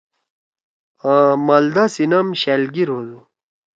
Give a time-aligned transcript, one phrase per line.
[1.11, 3.19] آں مالدا سی نام شألگیر ہودُو۔